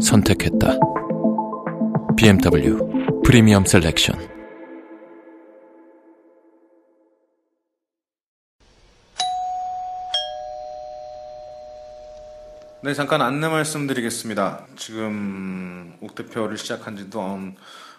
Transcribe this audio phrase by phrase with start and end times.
[0.00, 0.78] 선택했다.
[2.16, 2.78] BMW
[3.24, 4.18] Premium Selection.
[12.82, 14.66] 네, 잠깐 안내 말씀드리겠습니다.
[14.76, 17.54] 지금 옥대표를 시작한 지도 음,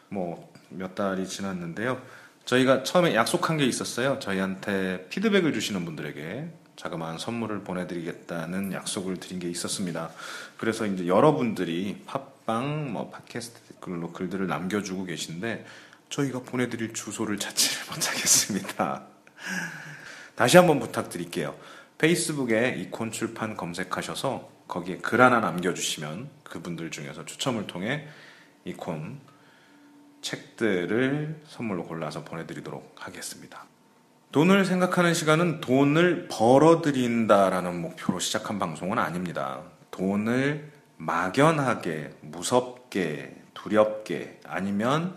[0.09, 2.02] 뭐몇 달이 지났는데요.
[2.45, 4.18] 저희가 처음에 약속한 게 있었어요.
[4.20, 6.50] 저희한테 피드백을 주시는 분들에게
[6.81, 10.09] 자그마한 선물을 보내드리겠다는 약속을 드린 게 있었습니다.
[10.58, 15.63] 그래서 이제 여러분들이 팟빵, 뭐 팟캐스트 댓글로 글들을 남겨주고 계신데
[16.09, 19.03] 저희가 보내드릴 주소를 찾지를 못하겠습니다.
[20.33, 21.56] 다시 한번 부탁드릴게요.
[22.00, 28.08] 페이스북에 이콘 출판 검색하셔서 거기에 글 하나 남겨주시면 그분들 중에서 추첨을 통해
[28.66, 29.19] 이콘
[30.23, 33.70] 책들을 선물로 골라서 보내드리도록 하겠습니다.
[34.32, 39.60] 돈을 생각하는 시간은 돈을 벌어들인다라는 목표로 시작한 방송은 아닙니다.
[39.92, 45.16] 돈을 막연하게, 무섭게, 두렵게, 아니면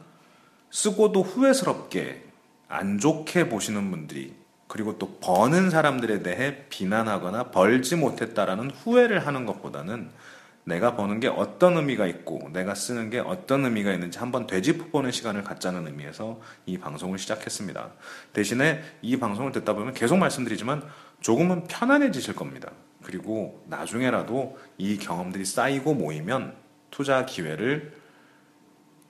[0.73, 2.25] 쓰고도 후회스럽게,
[2.69, 4.35] 안 좋게 보시는 분들이,
[4.67, 10.11] 그리고 또 버는 사람들에 대해 비난하거나 벌지 못했다라는 후회를 하는 것보다는
[10.65, 15.45] 내가 버는 게 어떤 의미가 있고 내가 쓰는 게 어떤 의미가 있는지 한번 되짚어보는 시간을
[15.45, 17.93] 갖자는 의미에서 이 방송을 시작했습니다.
[18.33, 20.83] 대신에 이 방송을 듣다 보면 계속 말씀드리지만
[21.21, 22.71] 조금은 편안해지실 겁니다.
[23.03, 26.55] 그리고 나중에라도 이 경험들이 쌓이고 모이면
[26.91, 27.93] 투자 기회를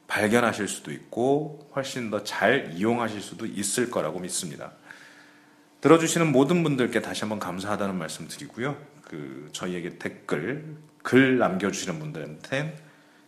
[0.09, 4.73] 발견하실 수도 있고 훨씬 더 잘 이용하실 수도 있을 거라고 믿습니다.
[5.81, 8.77] 들어주시는 모든 분들께 다시 한번 감사하다는 말씀 드리고요.
[9.03, 12.77] 그 저희에게 댓글 글 남겨주시는 분들한테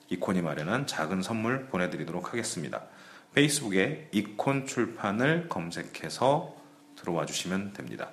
[0.08, 2.82] 이콘이 마련한 작은 선물 보내드리도록 하겠습니다.
[3.34, 6.56] 페이스북에 이콘 출판을 검색해서
[6.96, 8.08] 들어와 주시면 됩니다.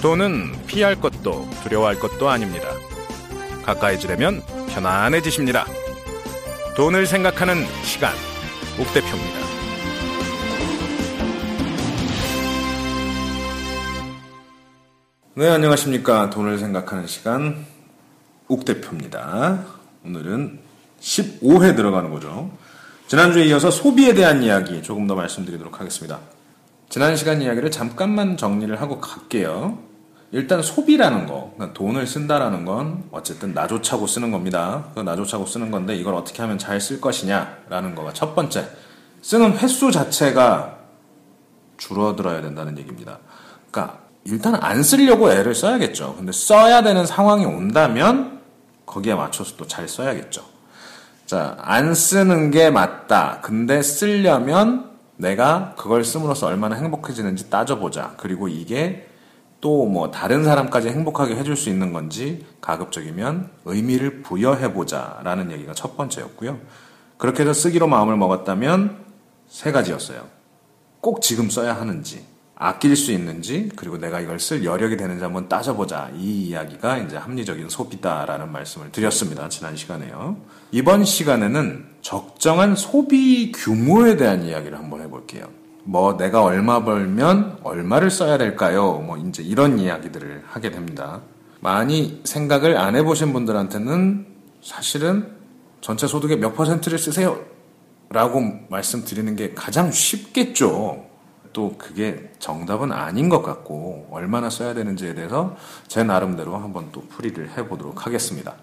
[0.00, 2.68] 돈은 피할 것도 두려워할 것도 아닙니다.
[3.64, 4.40] 가까이 지려면
[4.72, 5.66] 편안해지십니다.
[6.74, 8.14] 돈을 생각하는 시간,
[8.80, 9.47] 옥대표입니다.
[15.38, 16.30] 네, 안녕하십니까.
[16.30, 17.64] 돈을 생각하는 시간,
[18.48, 19.62] 옥대표입니다.
[20.04, 20.58] 오늘은
[20.98, 22.50] 15회 들어가는 거죠.
[23.06, 26.18] 지난주에 이어서 소비에 대한 이야기 조금 더 말씀드리도록 하겠습니다.
[26.88, 29.78] 지난 시간 이야기를 잠깐만 정리를 하고 갈게요.
[30.32, 34.86] 일단 소비라는 거, 그러니까 돈을 쓴다라는 건 어쨌든 나조차고 쓰는 겁니다.
[34.96, 38.68] 그 나조차고 쓰는 건데 이걸 어떻게 하면 잘 쓸 것이냐라는 거가 첫 번째.
[39.22, 40.78] 쓰는 횟수 자체가
[41.76, 43.20] 줄어들어야 된다는 얘기입니다.
[43.70, 46.16] 그러니까 일단 안 쓰려고 애를 써야겠죠.
[46.16, 48.40] 근데 써야 되는 상황이 온다면
[48.86, 50.42] 거기에 맞춰서 또 잘 써야겠죠.
[51.26, 53.40] 자, 안 쓰는 게 맞다.
[53.42, 58.14] 근데 쓰려면 내가 그걸 씀으로써 얼마나 행복해지는지 따져보자.
[58.16, 59.06] 그리고 이게
[59.60, 65.20] 또 뭐 다른 사람까지 행복하게 해줄 수 있는 건지 가급적이면 의미를 부여해보자.
[65.24, 66.58] 라는 얘기가 첫 번째였고요.
[67.16, 68.96] 그렇게 해서 쓰기로 마음을 먹었다면
[69.48, 70.22] 세 가지였어요.
[71.00, 72.24] 꼭 지금 써야 하는지,
[72.60, 76.10] 아낄 수 있는지 그리고 내가 이걸 쓸 여력이 되는지 한번 따져보자.
[76.16, 80.36] 이 이야기가 이제 합리적인 소비다라는 말씀을 드렸습니다 지난 시간에요.
[80.72, 85.48] 이번 시간에는 적정한 소비 규모에 대한 이야기를 한번 해볼게요.
[85.84, 88.94] 뭐 내가 얼마 벌면 얼마를 써야 될까요?
[88.94, 91.20] 뭐 이제 이런 이야기들을 하게 됩니다.
[91.60, 94.26] 많이 생각을 안 해보신 분들한테는
[94.62, 95.28] 사실은
[95.80, 97.40] 전체 소득의 몇 퍼센트를 쓰세요?
[98.10, 101.07] 라고 말씀드리는 게 가장 쉽겠죠
[101.58, 105.56] 또 그게 정답은 아닌 것 같고 얼마나 써야 되는지에 대해서
[105.88, 108.54] 제 나름대로 한번 또 풀이를 해보도록 하겠습니다.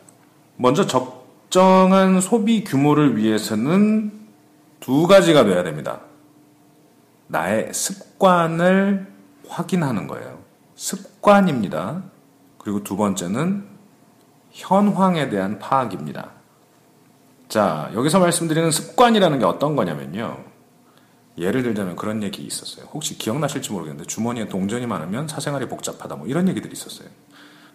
[0.55, 4.13] 먼저 적정한 소비 규모를 위해서는
[4.79, 5.99] 두 가지가 돼야 됩니다.
[7.27, 9.07] 나의 습관을
[9.49, 10.39] 확인하는 거예요.
[10.75, 12.01] 습관입니다.
[12.59, 13.65] 그리고 두 번째는
[14.51, 16.29] 현황에 대한 파악입니다.
[17.49, 20.54] 자, 여기서 말씀드리는 습관이라는 게 어떤 거냐면요.
[21.37, 22.87] 예를 들자면 그런 얘기 있었어요.
[22.93, 27.09] 혹시 기억나실지 모르겠는데 주머니에 동전이 많으면 사생활이 복잡하다 뭐 이런 얘기들이 있었어요.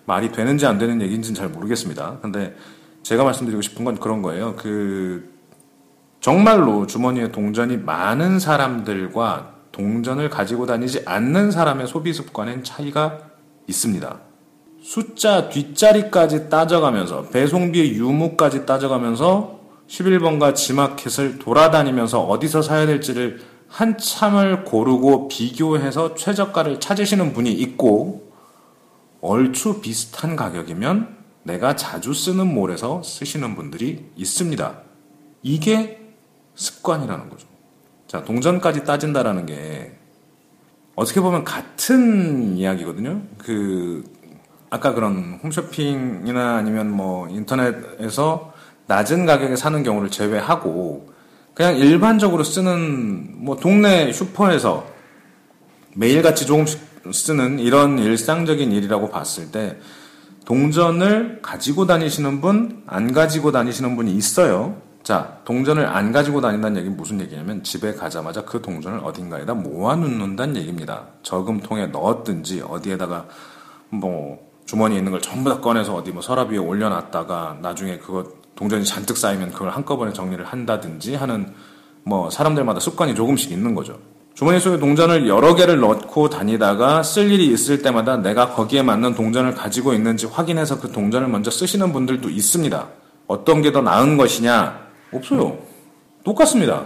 [0.07, 2.19] 말이 되는지 안 되는 얘기인지는 잘 모르겠습니다.
[2.23, 2.57] 근데
[3.03, 4.57] 제가 말씀드리고 싶은 건 그런 거예요.
[4.57, 5.31] 그
[6.21, 13.19] 정말로 주머니에 동전이 많은 사람들과 동전을 가지고 다니지 않는 사람의 소비 습관엔 차이가
[13.67, 14.21] 있습니다.
[14.83, 23.41] 숫자 뒷자리까지 따져가면서 배송비 유무까지 따져가면서 11번가 지마켓을 돌아다니면서 어디서 사야 될지를
[23.71, 28.29] 한참을 고르고 비교해서 최저가를 찾으시는 분이 있고
[29.21, 34.81] 얼추 비슷한 가격이면 내가 자주 쓰는 몰에서 쓰시는 분들이 있습니다.
[35.43, 36.01] 이게
[36.55, 37.47] 습관이라는 거죠.
[38.07, 39.97] 자, 동전까지 따진다라는 게
[40.97, 43.23] 어떻게 보면 같은 이야기거든요.
[43.39, 44.05] 그
[44.69, 48.53] 아까 그런 홈쇼핑이나 아니면 뭐 인터넷에서
[48.87, 51.10] 낮은 가격에 사는 경우를 제외하고
[51.61, 54.87] 그냥 일반적으로 쓰는 뭐 동네 슈퍼에서
[55.95, 56.81] 매일같이 조금씩
[57.13, 59.77] 쓰는 이런 일상적인 일이라고 봤을 때
[60.47, 64.81] 동전을 가지고 다니시는 분, 안 가지고 다니시는 분이 있어요.
[65.03, 71.09] 자, 동전을 안 가지고 다닌다는 얘기는 무슨 얘기냐면 집에 가자마자 그 동전을 어딘가에다 모아놓는다는 얘기입니다.
[71.23, 73.27] 저금통에 넣었든지 어디에다가
[73.91, 78.85] 뭐 주머니에 있는 걸 전부 다 꺼내서 어디 뭐 서랍 위에 올려놨다가 나중에 그거 동전이
[78.85, 81.53] 잔뜩 쌓이면 그걸 한꺼번에 정리를 한다든지 하는
[82.05, 83.99] 뭐 사람들마다 습관이 조금씩 있는 거죠.
[84.35, 89.55] 주머니 속에 동전을 여러 개를 넣고 다니다가 쓸 일이 있을 때마다 내가 거기에 맞는 동전을
[89.55, 92.89] 가지고 있는지 확인해서 그 동전을 먼저 쓰시는 분들도 있습니다.
[93.27, 94.89] 어떤 게 더 나은 것이냐?
[95.13, 95.59] 없어요.
[96.25, 96.85] 똑같습니다.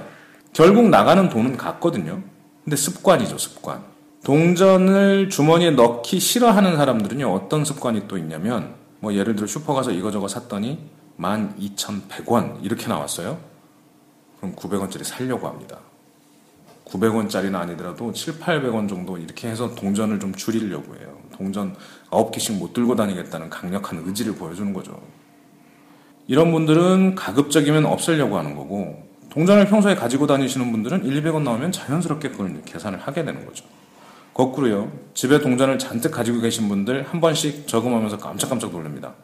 [0.52, 2.22] 결국 나가는 돈은 같거든요.
[2.64, 3.82] 근데 습관이죠, 습관.
[4.24, 10.28] 동전을 주머니에 넣기 싫어하는 사람들은요, 어떤 습관이 또 있냐면, 뭐 예를 들어 슈퍼 가서 이거저거
[10.28, 10.78] 샀더니
[11.18, 13.38] 12,100원 이렇게 나왔어요.
[14.38, 15.78] 그럼 900원짜리 살려고 합니다.
[16.86, 21.18] 900원짜리는 아니더라도 7, 800원 정도 이렇게 해서 동전을 좀 줄이려고 해요.
[21.32, 21.74] 동전
[22.10, 25.00] 9개씩 못 들고 다니겠다는 강력한 의지를 보여주는 거죠.
[26.26, 32.30] 이런 분들은 가급적이면 없애려고 하는 거고, 동전을 평소에 가지고 다니시는 분들은 1, 200원 나오면 자연스럽게
[32.30, 33.64] 그걸 계산을 하게 되는 거죠.
[34.32, 34.92] 거꾸로요.
[35.14, 39.14] 집에 동전을 잔뜩 가지고 계신 분들 한 번씩 저금하면서 깜짝깜짝 놀랍니다.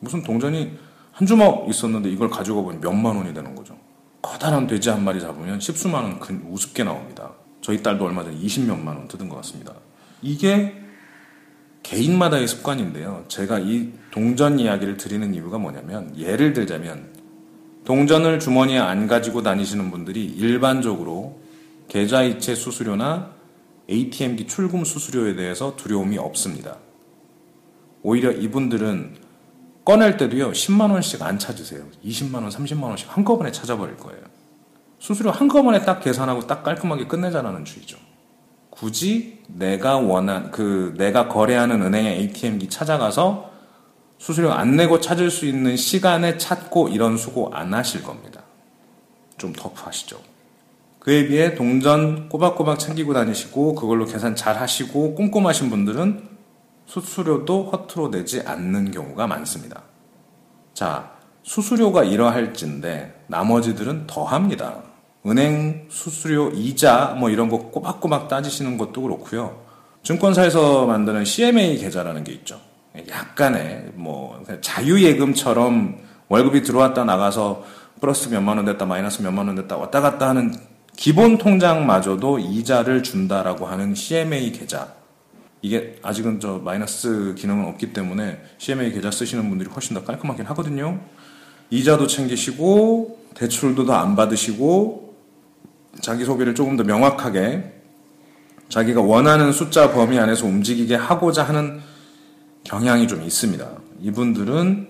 [0.00, 0.72] 무슨 동전이
[1.12, 3.76] 한 주먹 있었는데 이걸 가지고 보니 몇만 원이 되는 거죠.
[4.22, 7.32] 커다란 돼지 한 마리 잡으면 십수만 원 우습게 나옵니다.
[7.60, 9.74] 저희 딸도 얼마 전에 20몇만 원 뜯은 것 같습니다.
[10.22, 10.74] 이게
[11.82, 13.24] 개인마다의 습관인데요.
[13.28, 17.12] 제가 이 동전 이야기를 드리는 이유가 뭐냐면 예를 들자면
[17.84, 21.40] 동전을 주머니에 안 가지고 다니시는 분들이 일반적으로
[21.88, 23.32] 계좌이체 수수료나
[23.90, 26.78] ATM기 출금 수수료에 대해서 두려움이 없습니다.
[28.02, 29.16] 오히려 이분들은
[29.84, 31.84] 꺼낼 때도요, 10만원씩 안 찾으세요.
[32.04, 34.22] 20만원, 30만원씩 한꺼번에 찾아버릴 거예요.
[34.98, 37.98] 수수료 한꺼번에 딱 계산하고 딱 깔끔하게 끝내자라는 주의죠.
[38.70, 43.50] 굳이 내가 원한, 그, 내가 거래하는 은행의 ATM기 찾아가서
[44.18, 48.42] 수수료 안 내고 찾을 수 있는 시간에 찾고 이런 수고 안 하실 겁니다.
[49.36, 50.20] 좀 터프하시죠.
[51.00, 56.31] 그에 비해 동전 꼬박꼬박 챙기고 다니시고 그걸로 계산 잘 하시고 꼼꼼하신 분들은
[56.92, 59.82] 수수료도 허투루 내지 않는 경우가 많습니다.
[60.74, 61.12] 자,
[61.42, 64.82] 수수료가 이러할진데 나머지들은 더 합니다.
[65.26, 69.62] 은행 수수료 이자 뭐 이런 거 꼬박꼬박 따지시는 것도 그렇고요.
[70.02, 72.60] 증권사에서 만드는 CMA 계좌라는 게 있죠.
[73.08, 75.96] 약간의 뭐 자유예금처럼
[76.28, 77.64] 월급이 들어왔다 나가서
[78.02, 80.54] 플러스 몇만 원 됐다 마이너스 몇만 원 됐다 왔다 갔다 하는
[80.94, 85.01] 기본 통장마저도 이자를 준다라고 하는 CMA 계좌.
[85.62, 91.00] 이게 아직은 저 마이너스 기능은 없기 때문에 CMA 계좌 쓰시는 분들이 훨씬 더 깔끔하긴 하거든요.
[91.70, 95.14] 이자도 챙기시고 대출도 더 안 받으시고
[96.00, 97.80] 자기 소비를 조금 더 명확하게
[98.68, 101.80] 자기가 원하는 숫자 범위 안에서 움직이게 하고자 하는
[102.64, 103.68] 경향이 좀 있습니다.
[104.00, 104.88] 이분들은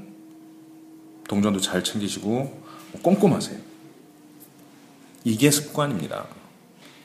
[1.29, 2.63] 동전도 잘 챙기시고
[3.03, 3.59] 꼼꼼하세요.
[5.25, 6.27] 이게 습관입니다.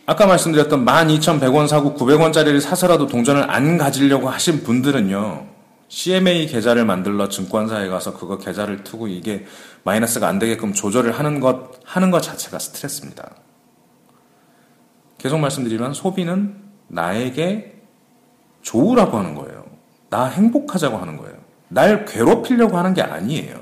[0.09, 5.45] 아까 말씀드렸던 12,100원 사고 900원짜리를 사서라도 동전을 안 가지려고 하신 분들은요.
[5.89, 9.45] CMA 계좌를 만들러 증권사에 가서 그거 계좌를 투고 이게
[9.83, 13.31] 마이너스가 안 되게끔 조절을 하는 것, 하는 것 자체가 스트레스입니다.
[15.17, 16.55] 계속 말씀드리면 소비는
[16.87, 17.81] 나에게
[18.61, 19.65] 좋으라고 하는 거예요.
[20.09, 21.35] 나 행복하자고 하는 거예요.
[21.67, 23.59] 날 괴롭히려고 하는 게 아니에요.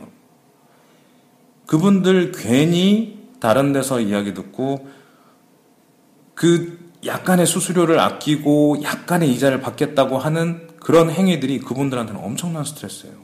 [1.65, 4.87] 그분들 괜히 다른 데서 이야기 듣고
[6.36, 13.15] 그 약간의 수수료를 아끼고 약간의 이자를 받겠다고 하는 그런 행위들이 그분들한테는 엄청난 스트레스예요.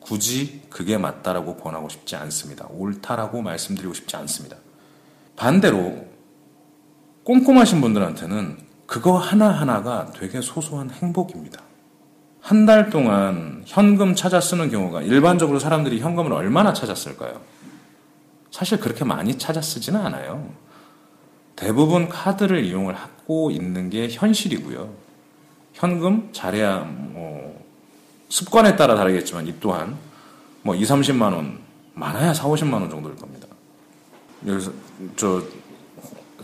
[0.00, 2.66] 굳이 그게 맞다라고 권하고 싶지 않습니다.
[2.70, 4.56] 옳다라고 말씀드리고 싶지 않습니다.
[5.36, 6.06] 반대로
[7.24, 11.60] 꼼꼼하신 분들한테는 그거 하나하나가 되게 소소한 행복입니다.
[12.40, 17.40] 한 달 동안 현금 찾아 쓰는 경우가 일반적으로 사람들이 현금을 얼마나 찾아 쓸까요?
[18.50, 20.50] 사실 그렇게 많이 찾아 쓰지는 않아요.
[21.60, 24.90] 대부분 카드를 이용을 하고 있는 게 현실이고요.
[25.74, 27.62] 현금 잘해야 뭐
[28.30, 29.98] 습관에 따라 다르겠지만 이 또한
[30.62, 31.58] 뭐 2, 30만 원
[31.92, 33.46] 많아야 4, 50만 원 정도일 겁니다.
[34.46, 34.72] 여기서
[35.16, 35.42] 저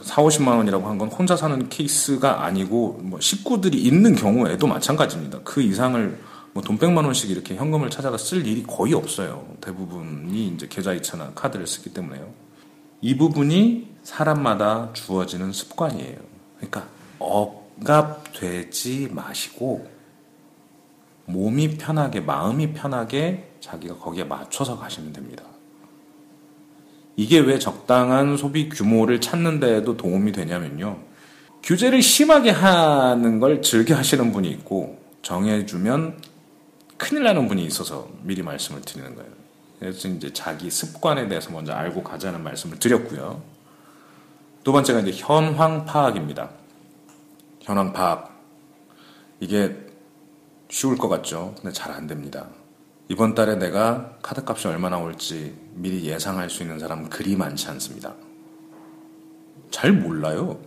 [0.02, 5.40] 4, 50만 원이라고 한 건 혼자 사는 케이스가 아니고 뭐 식구들이 있는 경우에도 마찬가지입니다.
[5.44, 6.18] 그 이상을
[6.52, 9.46] 뭐 돈 100만 원씩 이렇게 현금을 찾아가 쓸 일이 거의 없어요.
[9.62, 12.28] 대부분이 이제 계좌이체나 카드를 쓰기 때문에요.
[13.00, 16.16] 이 부분이 사람마다 주어지는 습관이에요.
[16.56, 16.86] 그러니까
[17.18, 19.90] 억압되지 마시고
[21.25, 25.42] 몸이 편하게 마음이 편하게 자기가 거기에 맞춰서 가시면 됩니다.
[27.16, 31.00] 이게 왜 적당한 소비 규모를 찾는 데에도 도움이 되냐면요.
[31.64, 36.22] 규제를 심하게 하는 걸 즐겨 하시는 분이 있고 정해주면
[36.96, 39.30] 큰일 나는 분이 있어서 미리 말씀을 드리는 거예요.
[39.80, 43.55] 그래서 이제 자기 습관에 대해서 먼저 알고 가자는 말씀을 드렸고요.
[44.66, 46.50] 두 번째가 이제 현황 파악입니다.
[47.61, 48.37] 현황 파악.
[49.38, 49.76] 이게
[50.68, 51.54] 쉬울 것 같죠?
[51.62, 52.49] 근데 잘 안 됩니다.
[53.08, 57.68] 이번 달에 내가 카드 값이 얼마 나 올지 미리 예상할 수 있는 사람은 그리 많지
[57.68, 58.14] 않습니다.
[59.70, 60.58] 잘 몰라요.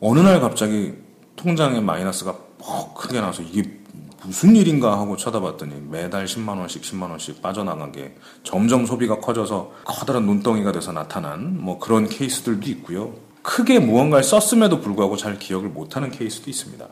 [0.00, 0.92] 어느 날 갑자기
[1.36, 3.75] 통장에 마이너스가 퍽 크게 나서 이게
[4.24, 10.26] 무슨 일인가 하고 쳐다봤더니 매달 10만 원씩 10만 원씩 빠져나간 게 점점 소비가 커져서 커다란
[10.26, 13.14] 눈덩이가 돼서 나타난 뭐 그런 케이스들도 있고요.
[13.42, 16.86] 크게 무언가를 썼음에도 불구하고 잘 기억을 못하는 케이스도 있습니다.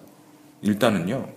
[0.62, 1.28] 일단은요,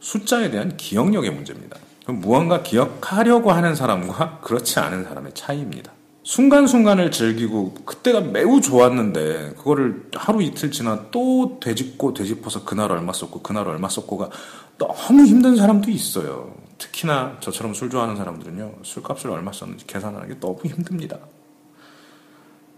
[0.00, 1.76] 숫자에 대한 기억력의 문제입니다.
[2.06, 5.92] 무언가 기억하려고 하는 사람과 그렇지 않은 사람의 차이입니다.
[6.24, 13.42] 순간순간을 즐기고 그때가 매우 좋았는데 그거를 하루 이틀 지나 또 되짚고 되짚어서 그날 얼마 썼고
[13.42, 14.30] 그날 얼마 썼고가
[14.78, 16.54] 너무 힘든 사람도 있어요.
[16.78, 18.78] 특히나 저처럼 술 좋아하는 사람들은요.
[18.82, 21.18] 술값을 얼마 썼는지 계산하는 게 너무 힘듭니다.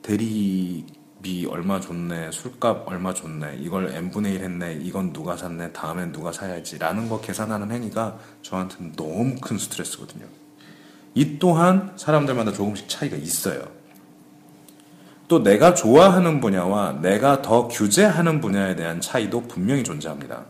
[0.03, 6.31] 대리비 얼마 줬네, 술값 얼마 줬네, 이걸 n분의 1 했네, 이건 누가 샀네, 다음엔 누가
[6.31, 10.27] 사야지 라는 거 계산하는 행위가 저한테는 너무 큰 스트레스거든요.
[11.15, 13.65] 이 또한 사람들마다 조금씩 차이가 있어요.
[15.27, 20.45] 또 내가 좋아하는 분야와 내가 더 규제하는 분야에 대한 차이도 분명히 존재합니다.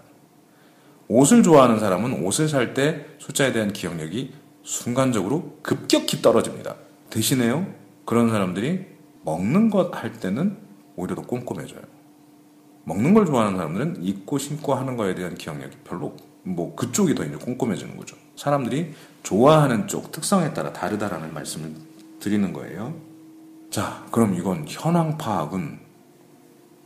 [1.14, 4.32] 옷을 좋아하는 사람은 옷을 살 때 숫자에 대한 기억력이
[4.64, 6.74] 순간적으로 급격히 떨어집니다.
[7.08, 7.68] 대신에요,
[8.04, 8.84] 그런 사람들이
[9.24, 10.56] 먹는 것 할 때는
[10.96, 11.82] 오히려 더 꼼꼼해져요.
[12.82, 17.36] 먹는 걸 좋아하는 사람들은 입고 신고 하는 거에 대한 기억력이 별로 뭐 그쪽이 더 이제
[17.36, 18.16] 꼼꼼해지는 거죠.
[18.34, 18.92] 사람들이
[19.22, 21.74] 좋아하는 쪽 특성에 따라 다르다라는 말씀을
[22.18, 22.92] 드리는 거예요.
[23.70, 25.78] 자, 그럼 이건 현황 파악은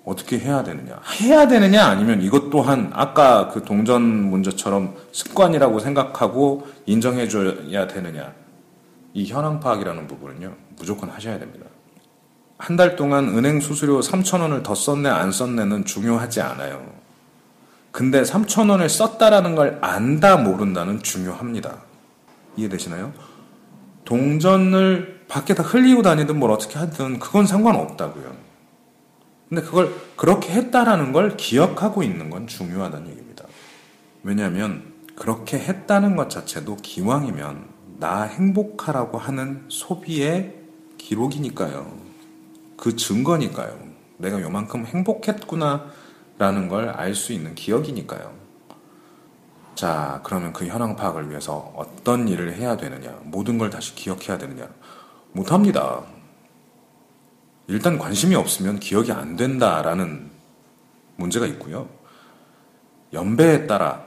[0.09, 0.99] 어떻게 해야 되느냐?
[1.21, 8.33] 해야 되느냐 아니면 이것 또한 아까 그 동전 문제처럼 습관이라고 생각하고 인정해줘야 되느냐?
[9.13, 11.67] 이 현황 파악이라는 부분은요, 무조건 하셔야 됩니다.
[12.57, 16.85] 한 달 동안 은행 수수료 3,000원을 더 썼네, 안 썼네는 중요하지 않아요.
[17.93, 21.83] 근데 3,000원을 썼다라는 걸 안다, 모른다는 중요합니다.
[22.57, 23.13] 이해되시나요?
[24.07, 28.48] 동전을 밖에다 흘리고 다니든 뭘 어떻게 하든 그건 상관없다고요.
[29.49, 33.45] 근데 그걸 그렇게 했다라는 걸 기억하고 있는 건 중요하다는 얘기입니다.
[34.23, 37.65] 왜냐하면 그렇게 했다는 것 자체도 기왕이면
[37.99, 40.55] 나 행복하라고 하는 소비의
[40.99, 41.99] 기록이니까요.
[42.77, 43.77] 그 증거니까요.
[44.19, 45.87] 내가 요만큼 행복했구나
[46.39, 48.33] 라는 걸 알 수 있는 기억이니까요.
[49.75, 54.69] 자, 그러면 그 현황 파악을 위해서 어떤 일을 해야 되느냐, 모든 걸 다시 기억해야 되느냐,
[55.33, 56.03] 못합니다.
[57.69, 60.31] 일단 관심이 없으면 기억이 안 된다라는
[61.17, 61.89] 문제가 있고요.
[63.13, 64.05] 연배에 따라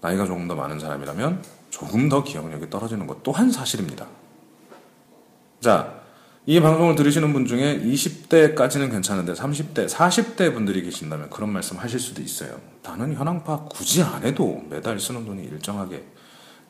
[0.00, 4.06] 나이가 조금 더 많은 사람이라면 조금 더 기억력이 떨어지는 것 또한 사실입니다.
[5.60, 5.98] 자,
[6.46, 12.22] 이 방송을 들으시는 분 중에 20대까지는 괜찮은데 30대, 40대 분들이 계신다면 그런 말씀 하실 수도
[12.22, 12.58] 있어요.
[12.82, 16.04] 나는 현황 파악 굳이 안 해도 매달 쓰는 돈이 일정하게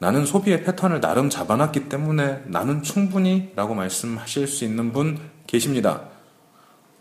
[0.01, 5.19] 나는 소비의 패턴을 나름 잡아놨기 때문에 나는 충분히 라고 말씀하실 수 있는 분
[5.49, 6.03] 계십니다.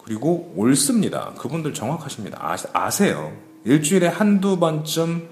[0.03, 1.33] 그리고 옳습니다.
[1.37, 2.39] 그분들 정확하십니다.
[2.73, 5.29] 아, 세요 일주일에 한두 번쯤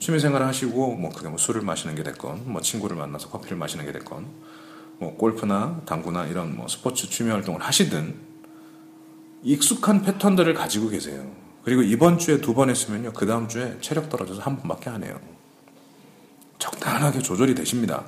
[0.00, 3.92] 취미생활을 하시고 뭐 그게 뭐 술을 마시는 게 됐건 뭐 친구를 만나서 커피를 마시는 게
[3.92, 4.26] 됐건
[4.98, 8.14] 뭐 골프나 당구나 이런 뭐 스포츠 취미 활동을 하시든
[9.44, 11.24] 익숙한 패턴들을 가지고 계세요.
[11.64, 13.12] 그리고 이번 주에 두 번 했으면요.
[13.12, 15.20] 그 다음 주에 체력 떨어져서 한 번밖에 안 해요.
[16.58, 18.04] 적당하게 조절이 되십니다.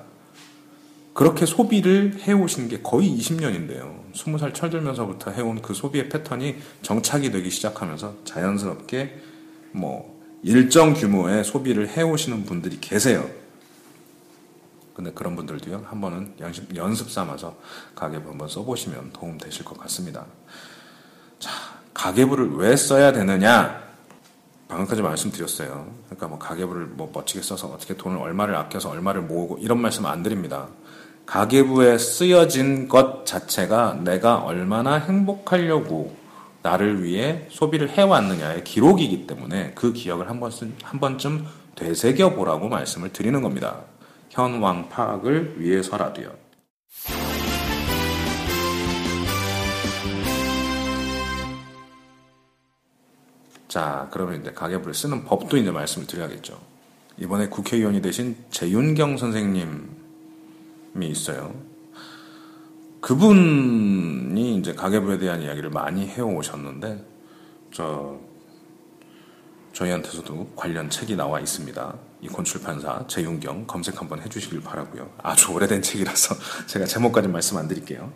[1.15, 4.13] 그렇게 소비를 해오신 게 거의 20년인데요.
[4.13, 9.17] 20살 철들면서부터 해온 그 소비의 패턴이 정착이 되기 시작하면서 자연스럽게
[9.71, 13.31] 뭐 일정 규모의 소비를 해오시는 분들이 계세요.
[14.93, 17.57] 근데 그런 분들도요, 한 번은 연습, 연습 삼아서
[17.95, 20.27] 가계부 한번 써보시면 도움 되실 것 같습니다.
[21.39, 21.51] 자,
[21.95, 23.83] 가계부를 왜 써야 되느냐?
[24.69, 25.93] 방금까지 말씀드렸어요.
[26.07, 30.23] 그러니까 뭐 가계부를 뭐 멋지게 써서 어떻게 돈을 얼마를 아껴서 얼마를 모으고 이런 말씀 안
[30.23, 30.69] 드립니다.
[31.27, 36.15] 가계부에 쓰여진 것 자체가 내가 얼마나 행복하려고
[36.63, 43.13] 나를 위해 소비를 해왔느냐의 기록이기 때문에 그 기억을 한, 번쯤, 한 번쯤 되새겨 보라고 말씀을
[43.13, 43.81] 드리는 겁니다.
[44.31, 46.31] 현왕 파악을 위해서라도요.
[53.69, 56.59] 자, 그러면 이제 가계부를 쓰는 법도 이제 말씀을 드려야겠죠.
[57.19, 60.04] 이번에 국회의원이 되신 재윤경 선생님이
[61.03, 61.55] 있어요.
[63.01, 67.05] 그분이 이제 가계부에 대한 이야기를 많이 해오셨는데,
[67.73, 68.19] 저,
[69.73, 71.95] 저희한테서도 관련 책이 나와 있습니다.
[72.23, 75.11] 이권 출판사 재윤경 검색 한번 해주시길 바라고요.
[75.23, 76.37] 아주 오래된 책이라서
[76.67, 78.13] 제가 제목까지 말씀 안 드릴게요.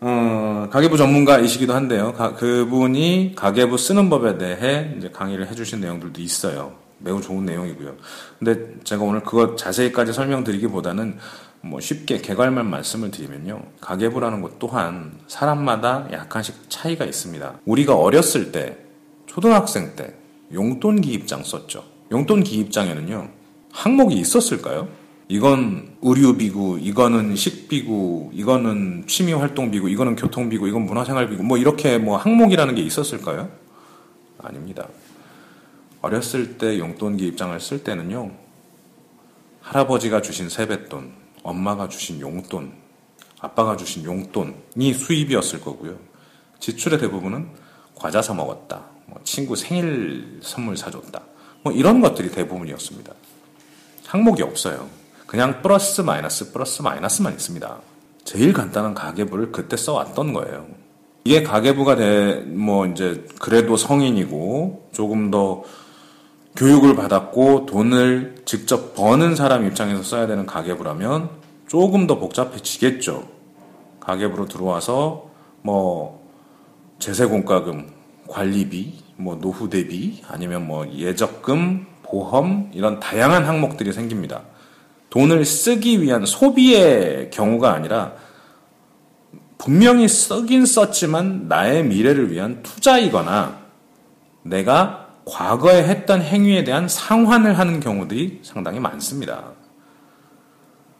[0.00, 2.14] 어, 가계부 전문가이시기도 한데요.
[2.14, 6.76] 가, 그분이 가계부 쓰는 법에 대해 강의를 해주신 내용들도 있어요.
[6.98, 7.96] 매우 좋은 내용이고요.
[8.38, 11.18] 근데 제가 오늘 그것 자세히까지 설명드리기보다는
[11.60, 13.62] 뭐 쉽게 개괄만 말씀을 드리면요.
[13.80, 17.60] 가계부라는 것 또한 사람마다 약간씩 차이가 있습니다.
[17.64, 18.78] 우리가 어렸을 때,
[19.26, 20.14] 초등학생 때,
[20.52, 21.84] 용돈 기입장 썼죠.
[22.10, 23.28] 용돈 기입장에는요,
[23.72, 24.88] 항목이 있었을까요?
[25.28, 32.82] 이건 의료비고, 이거는 식비고, 이거는 취미활동비고, 이거는 교통비고, 이건 문화생활비고, 뭐 이렇게 뭐 항목이라는 게
[32.82, 33.50] 있었을까요?
[34.38, 34.88] 아닙니다.
[36.00, 38.30] 어렸을 때 용돈 기 입장을 쓸 때는요,
[39.62, 41.12] 할아버지가 주신 세뱃돈,
[41.42, 42.72] 엄마가 주신 용돈,
[43.40, 45.96] 아빠가 주신 용돈이 수입이었을 거고요.
[46.60, 47.48] 지출의 대부분은
[47.94, 51.20] 과자 사 먹었다, 뭐 친구 생일 선물 사줬다,
[51.62, 53.12] 뭐 이런 것들이 대부분이었습니다.
[54.06, 54.88] 항목이 없어요.
[55.26, 57.80] 그냥 플러스 마이너스 플러스 마이너스만 있습니다.
[58.24, 60.66] 제일 간단한 가계부를 그때 써왔던 거예요.
[61.24, 65.64] 이게 가계부가 돼, 뭐 이제 그래도 성인이고 조금 더
[66.58, 71.30] 교육을 받았고 돈을 직접 버는 사람 입장에서 써야 되는 가계부라면
[71.68, 73.28] 조금 더 복잡해지겠죠.
[74.00, 75.30] 가계부로 들어와서
[75.62, 76.28] 뭐
[76.98, 77.92] 제세공과금,
[78.26, 84.42] 관리비, 뭐 노후 대비 아니면 뭐 예적금, 보험 이런 다양한 항목들이 생깁니다.
[85.10, 88.14] 돈을 쓰기 위한 소비의 경우가 아니라
[89.58, 93.58] 분명히 쓰긴 썼지만 나의 미래를 위한 투자이거나
[94.42, 99.52] 내가 과거에 했던 행위에 대한 상환을 하는 경우들이 상당히 많습니다.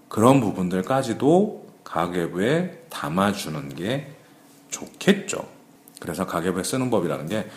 [0.08, 4.12] 그런 부분들까지도 가계부에 담아주는 게
[4.70, 5.46] 좋겠죠.
[6.00, 7.48] 그래서 가계부에 쓰는 법이라는 게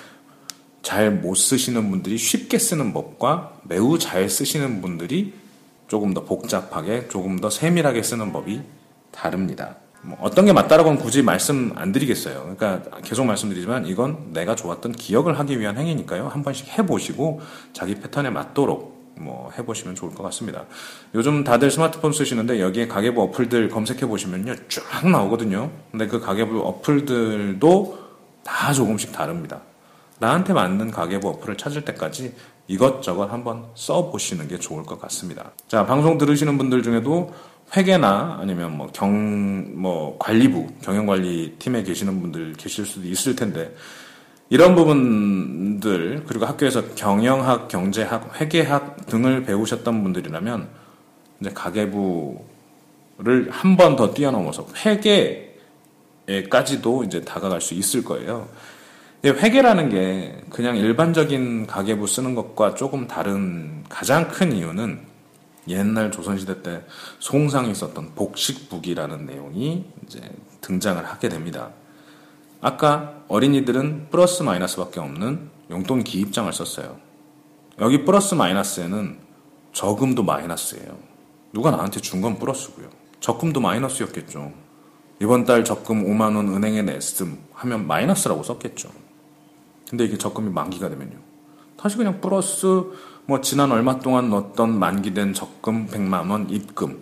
[0.82, 5.34] 잘 못 쓰시는 분들이 쉽게 쓰는 법과 매우 잘 쓰시는 분들이
[5.88, 8.62] 조금 더 복잡하게, 조금 더 세밀하게 쓰는 법이
[9.12, 9.76] 다릅니다.
[10.04, 12.56] 뭐 어떤 게 맞다라고는 굳이 말씀 안 드리겠어요.
[12.56, 16.28] 그러니까 계속 말씀드리지만 이건 내가 좋았던 기억을 하기 위한 행위니까요.
[16.28, 17.42] 한 번씩 해보시고
[17.74, 20.66] 자기 패턴에 맞도록 뭐 해보시면 좋을 것 같습니다.
[21.14, 25.70] 요즘 다들 스마트폰 쓰시는데 여기에 가계부 어플들 검색해 보시면요 쫙 나오거든요.
[25.92, 28.00] 근데 그 가계부 어플들도
[28.44, 29.62] 다 조금씩 다릅니다.
[30.18, 32.34] 나한테 맞는 가계부 어플을 찾을 때까지
[32.68, 35.52] 이것저것 한번 써보시는 게 좋을 것 같습니다.
[35.68, 37.34] 자, 방송 들으시는 분들 중에도
[37.76, 43.74] 회계나 아니면 뭐 경, 뭐 관리부, 경영관리 팀에 계시는 분들 계실 수도 있을 텐데,
[44.50, 50.68] 이런 부분들, 그리고 학교에서 경영학, 경제학, 회계학 등을 배우셨던 분들이라면,
[51.40, 52.40] 이제 가계부를
[53.50, 54.68] 한 번 더 뛰어넘어서
[56.28, 58.50] 회계에까지도 이제 다가갈 수 있을 거예요.
[59.24, 65.11] 회계라는 게 그냥 일반적인 가계부 쓰는 것과 조금 다른 가장 큰 이유는
[65.68, 66.84] 옛날 조선시대 때
[67.20, 70.20] 송상이 썼던 복식북이라는 내용이 이제
[70.62, 71.72] 등장을 하게 됩니다.
[72.62, 76.98] 아까 어린이들은 플러스 마이너스밖에 없는 용돈 기입장을 썼어요.
[77.80, 79.20] 여기 플러스 마이너스에는
[79.74, 80.98] 저금도 마이너스예요.
[81.54, 82.90] 누가 나한테 준 건 플러스고요.
[83.20, 84.52] 적금도 마이너스였겠죠.
[85.22, 88.90] 이번 달 적금 5만 원 은행에 냈음 하면 마이너스라고 썼겠죠.
[89.90, 91.18] 근데 이게 적금이 만기가 되면요.
[91.78, 92.84] 다시 그냥 플러스
[93.32, 97.02] 뭐 지난 얼마 동안 넣었던 만기된 적금 100만 원 입금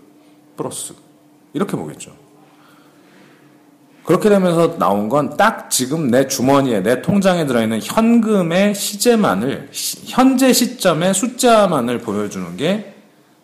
[0.55, 0.93] 플러스
[1.53, 2.15] 이렇게 보겠죠.
[4.03, 9.71] 그렇게 되면서 나온 건 딱 지금 내 주머니에 내 통장에 들어있는 현금의 시제만을
[10.05, 12.93] 현재 시점의 숫자만을 보여주는 게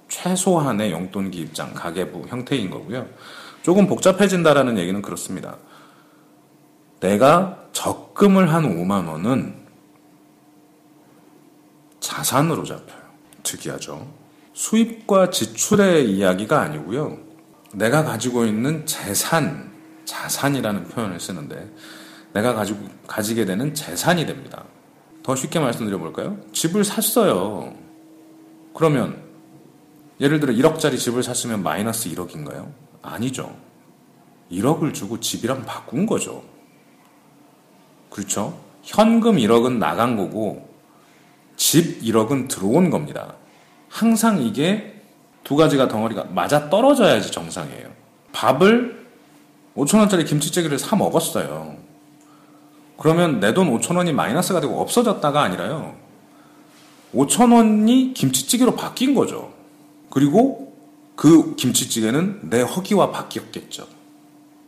[0.08, 3.08] 최소한의 용돈 기 입장 가계부 형태인 거고요.
[3.64, 5.56] 조금 복잡해진다라는 얘기는 그렇습니다.
[7.00, 9.65] 내가 적금을 한 5만 원은
[12.06, 13.02] 자산으로 잡혀요.
[13.42, 14.08] 특이하죠.
[14.54, 17.18] 수입과 지출의 이야기가 아니고요.
[17.74, 19.72] 내가 가지고 있는 재산,
[20.06, 21.74] 자산이라는 표현을 쓰는데
[22.34, 24.66] 내가 가지고, 가지게 되는 재산이 됩니다.
[25.24, 26.38] 더 쉽게 말씀드려 볼까요?
[26.54, 27.74] 집을 샀어요.
[28.76, 29.24] 그러면
[30.20, 32.72] 예를 들어 1억짜리 집을 샀으면 마이너스 1억인가요?
[33.02, 33.58] 아니죠.
[34.52, 36.44] 1억을 주고 집이랑 바꾼 거죠.
[38.12, 38.62] 그렇죠?
[38.84, 40.75] 현금 1억은 나간 거고
[41.58, 43.36] 집 1억은 들어온 겁니다.
[43.90, 45.02] 항상 이게
[45.44, 47.90] 두 가지가 덩어리가 맞아 떨어져야지 정상이에요.
[48.34, 49.06] 밥을
[49.76, 51.78] 5천원짜리 김치찌개를 사 먹었어요.
[52.98, 55.96] 그러면 내 돈 5천원이 마이너스가 되고 없어졌다가 아니라요.
[57.14, 59.54] 5천원이 김치찌개로 바뀐 거죠.
[60.10, 60.74] 그리고
[61.16, 63.88] 그 김치찌개는 내 허기와 바뀌었겠죠.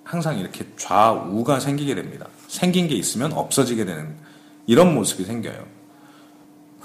[0.04, 2.28] 항상 이렇게 좌우가 생기게 됩니다.
[2.48, 4.16] 생긴 게 있으면 없어지게 되는
[4.66, 5.77] 이런 모습이 생겨요.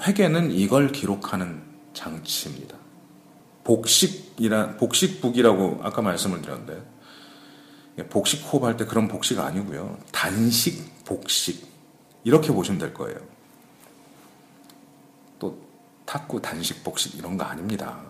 [0.03, 1.63] 회계는 이걸 기록하는
[1.95, 2.77] 장치입니다.
[3.65, 6.83] 복식이라 복식북이라고 아까 말씀을 드렸는데
[8.11, 9.99] 복식 호흡 할 때 그런 복식 아니고요.
[10.11, 11.67] 단식, 복식
[12.25, 13.19] 이렇게 보시면 될 거예요.
[15.39, 15.59] 또
[16.07, 18.01] 탁구, 단식, 복식 이런 거 아닙니다.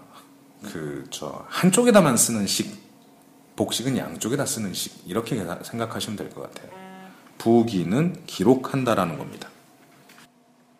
[0.63, 2.71] 그 저 한쪽에다만 쓰는 식,
[3.57, 6.71] 복식은 양쪽에다 쓰는 식 이렇게 생각하시면 될 것 같아요.
[7.39, 9.49] 부기는 기록한다라는 겁니다.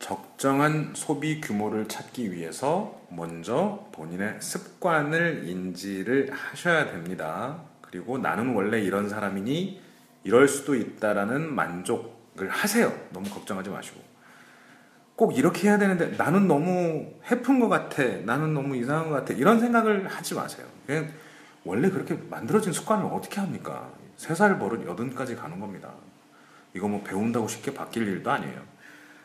[0.03, 7.61] 적정한 소비 규모를 찾기 위해서 먼저 본인의 습관을 인지를 하셔야 됩니다.
[7.81, 9.81] 그리고 나는 원래 이런 사람이니
[10.25, 12.93] 이럴 수도 있다라는 만족을 하세요.
[13.13, 14.01] 너무 걱정하지 마시고.
[15.15, 18.03] 꼭 이렇게 해야 되는데 나는 너무 해픈 것 같아.
[18.25, 19.35] 나는 너무 이상한 것 같아.
[19.35, 20.67] 이런 생각을 하지 마세요.
[21.65, 23.89] 원래 그렇게 만들어진 습관을 어떻게 합니까?
[24.17, 25.93] 세 살 버릇 여든까지 가는 겁니다.
[26.75, 28.72] 이거 뭐 배운다고 쉽게 바뀔 일도 아니에요.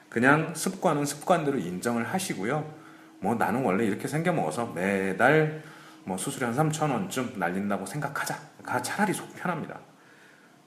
[0.09, 2.73] 그냥 습관은 습관대로 인정을 하시고요.
[3.19, 5.63] 뭐 나는 원래 이렇게 생겨 먹어서 매달
[6.03, 8.39] 뭐 수술이 한 3천 원쯤 날린다고 생각하자.
[8.63, 9.79] 가 차라리 속 편합니다.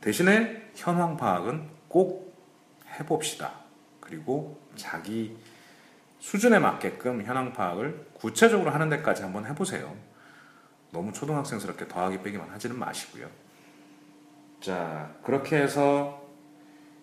[0.01, 2.37] 대신에 현황 파악은 꼭
[2.99, 3.53] 해봅시다.
[4.01, 5.37] 그리고 자기
[6.19, 9.95] 수준에 맞게끔 현황 파악을 구체적으로 하는 데까지 한번 해보세요.
[10.93, 13.29] 너무 초등학생스럽게 더하기 빼기만 하지는 마시고요.
[14.61, 16.23] 자, 그렇게 해서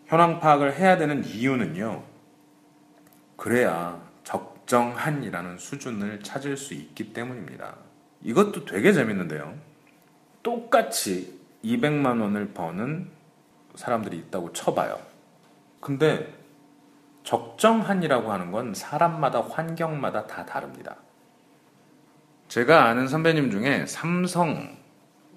[0.06, 2.04] 현황 파악을 해야 되는 이유는요.
[3.38, 7.78] 그래야 적정한이라는 수준을 찾을 수 있기 때문입니다.
[8.24, 9.58] 이것도 되게 재밌는데요.
[10.44, 13.10] 똑같이 200만 원을 버는
[13.76, 15.00] 사람들이 있다고 쳐봐요.
[15.80, 16.34] 근데
[17.24, 20.98] 적정한이라고 하는 건 사람마다 환경마다 다 다릅니다.
[22.48, 24.78] 제가 아는 선배님 중에 삼성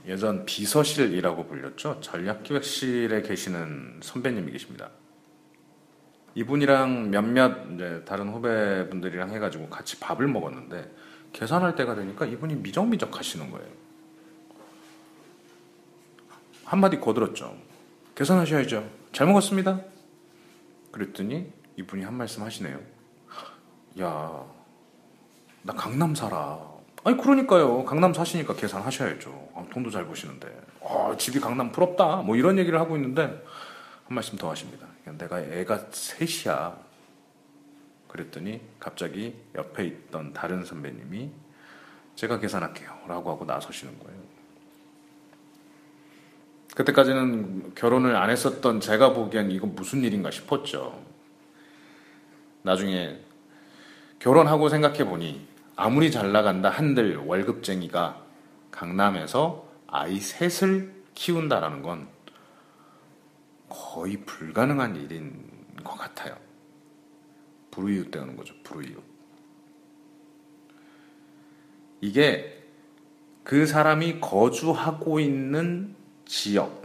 [0.06, 2.00] 예전 비서실이라고 불렸죠.
[2.00, 4.90] 전략기획실에 계시는 선배님이 계십니다.
[6.35, 10.90] 이분이랑 몇몇 이제 다른 후배분들이랑 해가지고 같이 밥을 먹었는데
[11.33, 13.69] 계산할 때가 되니까 이분이 미적미적 하시는 거예요.
[16.64, 17.57] 한마디 거들었죠.
[18.14, 18.88] 계산하셔야죠.
[19.12, 19.81] 잘 먹었습니다.
[20.93, 22.79] 그랬더니 이분이 한 말씀 하시네요.
[24.01, 24.45] 야,
[25.62, 26.61] 나 강남 살아.
[27.03, 27.85] 아니 그러니까요.
[27.85, 29.49] 강남 사시니까 계산하셔야죠.
[29.55, 30.61] 아, 돈도 잘 버시는데.
[30.83, 32.16] 아, 집이 강남 부럽다.
[32.19, 34.87] 뭐 이런 얘기를 하고 있는데 한 말씀 더 하십니다.
[35.18, 36.77] 내가 애가 셋이야.
[38.09, 41.31] 그랬더니 갑자기 옆에 있던 다른 선배님이
[42.16, 42.90] 제가 계산할게요.
[43.07, 44.20] 라고 하고 나서시는 거예요.
[46.75, 51.03] 그때까지는 결혼을 안 했었던 제가 보기엔 이건 무슨 일인가 싶었죠.
[52.62, 53.18] 나중에
[54.18, 55.46] 결혼하고 생각해 보니
[55.77, 58.23] 아무리 잘 나간다 한들 월급쟁이가
[58.70, 62.07] 강남에서 아이 셋을 키운다라는 건
[63.70, 65.48] 거의 불가능한 일인
[65.83, 66.37] 것 같아요.
[67.70, 69.02] 불우이웃 되는 거죠, 불우이웃.
[72.02, 72.62] 이게
[73.44, 75.94] 그 사람이 거주하고 있는
[76.26, 76.83] 지역,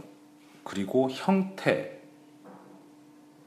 [0.64, 2.00] 그리고 형태,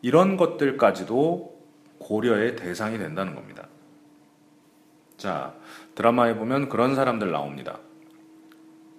[0.01, 1.59] 이런 것들까지도
[1.99, 3.67] 고려의 대상이 된다는 겁니다.
[5.17, 5.53] 자,
[5.95, 7.79] 드라마에 보면 그런 사람들 나옵니다.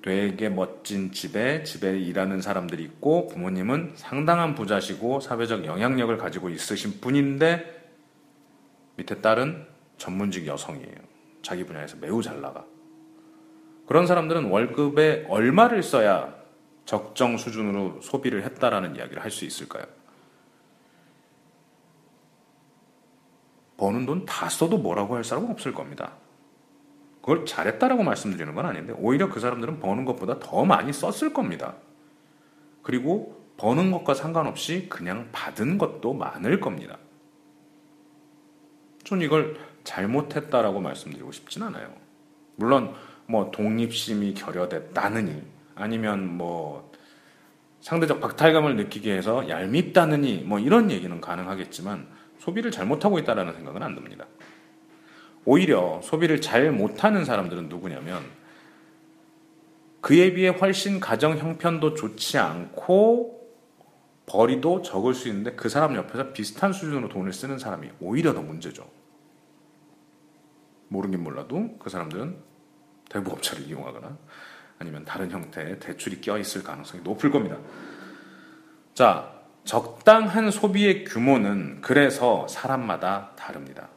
[0.03, 7.91] 되게 멋진 집에 집에 일하는 사람들이 있고 부모님은 상당한 부자시고 사회적 영향력을 가지고 있으신 분인데
[8.97, 9.67] 밑에 딸은
[9.99, 10.97] 전문직 여성이에요.
[11.43, 12.65] 자기 분야에서 매우 잘 나가.
[13.87, 16.35] 그런 사람들은 월급에 얼마를 써야
[16.87, 19.85] 적정 수준으로 소비를 했다라는 이야기를 할 수 있을까요?
[23.77, 26.13] 버는 돈 다 써도 뭐라고 할 사람은 없을 겁니다.
[27.21, 31.75] 그걸 잘했다라고 말씀드리는 건 아닌데 오히려 그 사람들은 버는 것보다 더 많이 썼을 겁니다.
[32.83, 36.99] 그리고 버는 것과 상관없이 그냥 받은 것도 많을 겁니다.
[39.05, 41.93] 전 이걸 잘못했다라고 말씀드리고 싶진 않아요.
[42.57, 42.95] 물론
[43.27, 45.43] 뭐 독립심이 결여됐다느니
[45.75, 46.91] 아니면 뭐
[47.81, 52.07] 상대적 박탈감을 느끼게 해서 얄밉다느니 뭐 이런 얘기는 가능하겠지만
[52.39, 54.27] 소비를 잘못하고 있다라는 생각은 안 듭니다.
[55.45, 58.23] 오히려 소비를 잘 못하는 사람들은 누구냐면
[60.01, 63.41] 그에 비해 훨씬 가정 형편도 좋지 않고
[64.27, 68.89] 벌이도 적을 수 있는데 그 사람 옆에서 비슷한 수준으로 돈을 쓰는 사람이 오히려 더 문제죠.
[70.89, 72.37] 모르긴 몰라도 그 사람들은
[73.09, 74.17] 대부업체를 이용하거나
[74.79, 77.59] 아니면 다른 형태의 대출이 껴있을 가능성이 높을 겁니다.
[78.95, 83.89] 자, 적당한 소비의 규모는 그래서 사람마다 다릅니다.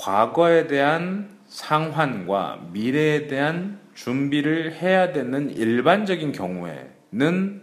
[0.00, 7.62] 과거에 대한 상환과 미래에 대한 준비를 해야 되는 일반적인 경우에는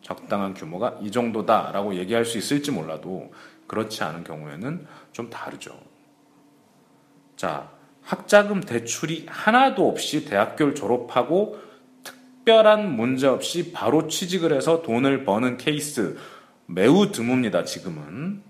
[0.00, 3.32] 적당한 규모가 이 정도다라고 얘기할 수 있을지 몰라도
[3.66, 5.76] 그렇지 않은 경우에는 좀 다르죠.
[7.34, 7.70] 자,
[8.02, 11.58] 학자금 대출이 하나도 없이 대학교를 졸업하고
[12.04, 16.16] 특별한 문제 없이 바로 취직을 해서 돈을 버는 케이스
[16.66, 18.42] 매우 드뭅니다, 지금은.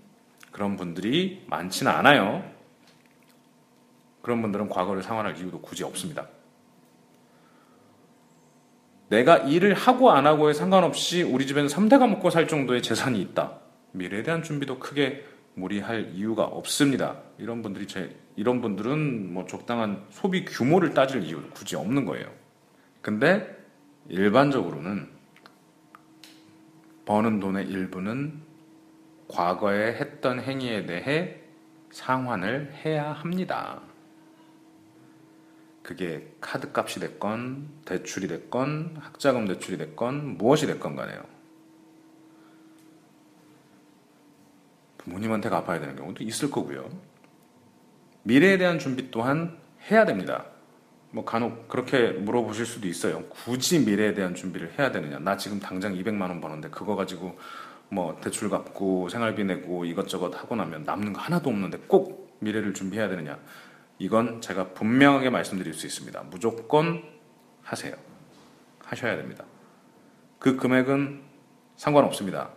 [0.51, 2.52] 그런 분들이 많지는 않아요.
[4.23, 6.27] 그런 분들은 과거를 상환할 이유도 굳이 없습니다.
[9.09, 13.59] 내가 일을 하고 안 하고에 상관없이 우리 집에는 3대가 먹고 살 정도의 재산이 있다.
[13.91, 17.17] 미래에 대한 준비도 크게 무리할 이유가 없습니다.
[17.37, 22.25] 이런 분들이 제 이런 분들은 뭐 적당한 소비 규모를 따질 이유 굳이 없는 거예요.
[23.01, 23.45] 근데
[24.07, 25.09] 일반적으로는
[27.05, 28.41] 버는 돈의 일부는
[29.27, 31.35] 과거에 했던 행위에 대해
[31.91, 33.81] 상환을 해야 합니다.
[35.83, 41.21] 그게 카드 값이 됐건, 대출이 됐건, 학자금 대출이 됐건, 무엇이 됐건 간에요.
[44.99, 46.89] 부모님한테 갚아야 되는 경우도 있을 거고요.
[48.23, 49.57] 미래에 대한 준비 또한
[49.91, 50.45] 해야 됩니다.
[51.11, 53.23] 뭐 간혹 그렇게 물어보실 수도 있어요.
[53.25, 55.19] 굳이 미래에 대한 준비를 해야 되느냐?
[55.19, 57.37] 나 지금 당장 200만 원 버는데 그거 가지고
[57.89, 63.09] 뭐 대출 갚고 생활비 내고 이것저것 하고 나면 남는 거 하나도 없는데 꼭 미래를 준비해야
[63.09, 63.37] 되느냐?
[63.99, 66.23] 이건 제가 분명하게 말씀드릴 수 있습니다.
[66.29, 67.03] 무조건
[67.61, 67.93] 하세요.
[68.83, 69.45] 하셔야 됩니다.
[70.39, 71.21] 그 금액은
[71.77, 72.49] 상관없습니다.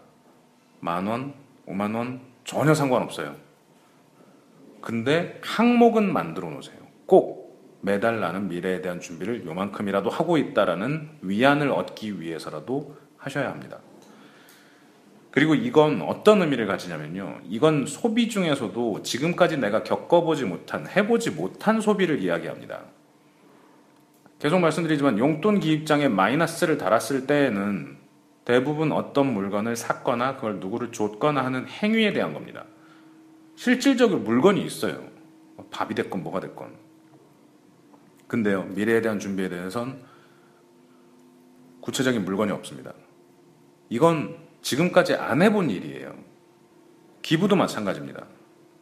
[0.81, 1.35] 만 원,
[1.67, 3.37] 오만 원 전혀 상관없어요.
[4.81, 6.79] 근데 항목은 만들어 놓으세요.
[7.07, 7.47] 꼭
[7.81, 13.79] 매달 나는 미래에 대한 준비를 요만큼이라도 하고 있다라는 위안을 얻기 위해서라도 하셔야 합니다.
[15.37, 17.41] 그리고 이건 어떤 의미를 가지냐면요.
[17.47, 22.85] 이건 소비 중에서도 지금까지 내가 겪어보지 못한, 해보지 못한 소비를 이야기합니다.
[24.39, 27.99] 계속 말씀드리지만 용돈 기입장에 마이너스를 달았을 때에는
[28.47, 32.65] 대부분 어떤 물건을 샀거나 그걸 누구를 줬거나 하는 행위에 대한 겁니다.
[33.57, 35.07] 실질적으로 물건이 있어요.
[35.71, 36.73] 밥이 됐건 뭐가 됐건.
[38.27, 39.99] 근데요, 미래에 대한 준비에 대해선
[41.83, 42.95] 구체적인 물건이 없습니다.
[43.91, 46.13] 이건 지금까지 안 해본 일이에요.
[47.23, 48.27] 기부도 마찬가지입니다.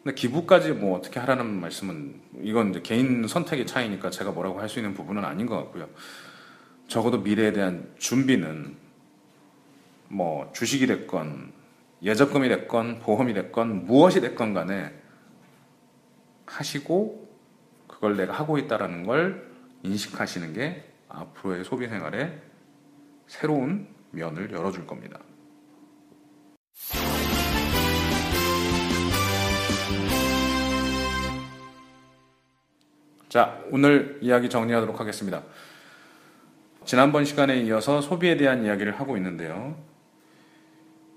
[0.02, 4.78] 근데 기부까지 뭐 어떻게 하라는 말씀은 이건 이제 개인 선택의 차이니까 제가 뭐라고 할 수
[4.78, 5.90] 있는 부분은 아닌 것 같고요.
[6.88, 8.76] 적어도 미래에 대한 준비는
[10.08, 11.52] 뭐 주식이 됐건
[12.02, 14.90] 예적금이 됐건 보험이 됐건 무엇이 됐건 간에
[16.46, 17.28] 하시고
[17.88, 22.40] 그걸 내가 하고 있다라는 걸 인식하시는 게 앞으로의 소비 생활에
[23.26, 25.20] 새로운 면을 열어줄 겁니다.
[33.34, 35.42] 자, 오늘 이야기 정리하도록 하겠습니다.
[36.84, 39.76] 지난번 시간에 이어서 소비에 대한 이야기를 하고 있는데요.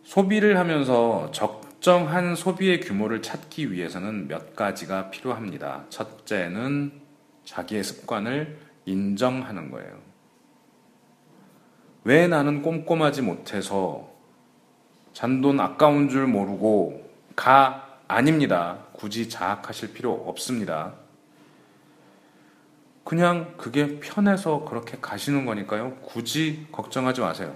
[0.01, 5.85] 소비를 하면서 적정한 소비의 규모를 찾기 위해서는 몇 가지가 필요합니다.
[5.89, 6.91] 첫째는
[7.45, 9.99] 자기의 습관을 인정하는 거예요.
[12.03, 14.06] 왜 나는 꼼꼼하지 못해서
[15.17, 18.77] 잔돈 아까운 줄 모르고 가 아닙니다.
[18.93, 20.93] 굳이 자학하실 필요 없습니다.
[23.03, 25.95] 그냥 그게 편해서 그렇게 가시는 거니까요.
[26.03, 27.55] 굳이 걱정하지 마세요.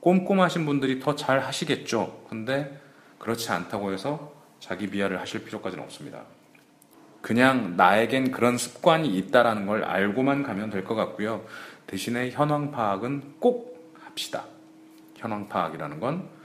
[0.00, 2.24] 꼼꼼하신 분들이 더 잘 하시겠죠.
[2.28, 2.76] 근데
[3.20, 6.22] 그렇지 않다고 해서 자기 비하를 하실 필요까지는 없습니다.
[7.22, 11.44] 그냥 나에겐 그런 습관이 있다라는 걸 알고만 가면 될 것 같고요.
[11.86, 14.46] 대신에 현황 파악은 꼭 합시다.
[15.14, 16.35] 현황 파악이라는 건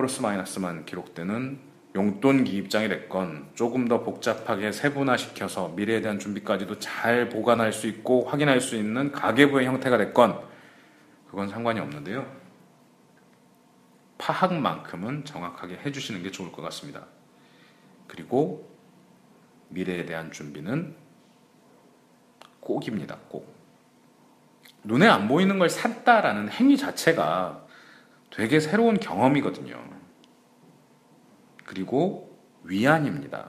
[0.00, 1.58] 플러스 마이너스만 기록되는
[1.94, 8.62] 용돈 기입장이 됐건 조금 더 복잡하게 세분화시켜서 미래에 대한 준비까지도 잘 보관할 수 있고 확인할
[8.62, 10.40] 수 있는 가계부의 형태가 됐건
[11.28, 12.26] 그건 상관이 없는데요.
[14.16, 17.04] 파악만큼은 정확하게 해주시는 게 좋을 것 같습니다.
[18.06, 18.74] 그리고
[19.68, 20.96] 미래에 대한 준비는
[22.60, 23.18] 꼭입니다.
[23.28, 23.54] 꼭.
[24.82, 27.66] 눈에 안 보이는 걸 샀다라는 행위 자체가
[28.30, 29.89] 되게 새로운 경험이거든요.
[31.70, 33.48] 그리고 위안입니다.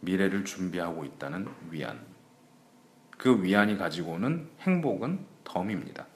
[0.00, 2.00] 미래를 준비하고 있다는 위안.
[3.18, 6.06] 그 위안이 가지고 오는 행복은 덤입니다.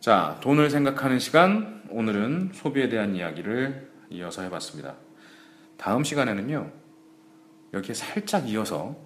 [0.00, 1.84] 자, 돈을 생각하는 시간.
[1.90, 4.96] 오늘은 소비에 대한 이야기를 이어서 해봤습니다.
[5.76, 6.72] 다음 시간에는요,
[7.72, 8.96] 여기에 살짝 이어서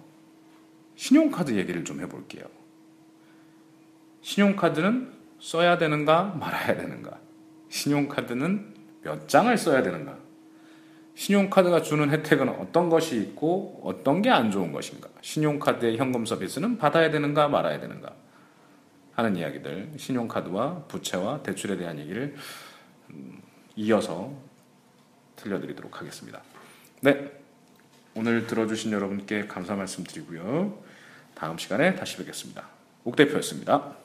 [0.95, 2.45] 신용카드 얘기를 좀 해볼게요.
[4.21, 7.19] 신용카드는 써야 되는가 말아야 되는가?
[7.69, 10.17] 신용카드는 몇 장을 써야 되는가?
[11.15, 15.09] 신용카드가 주는 혜택은 어떤 것이 있고 어떤 게 안 좋은 것인가?
[15.21, 18.13] 신용카드의 현금 서비스는 받아야 되는가 말아야 되는가?
[19.13, 22.35] 하는 이야기들, 신용카드와 부채와 대출에 대한 얘기를
[23.11, 23.41] 음,
[23.75, 24.33] 이어서
[25.35, 26.41] 들려드리도록 하겠습니다.
[27.01, 27.31] 네.
[28.15, 30.83] 오늘 들어주신 여러분께 감사 말씀드리고요.
[31.35, 32.67] 다음 시간에 다시 뵙겠습니다.
[33.03, 33.95] 옥 대표였습니다.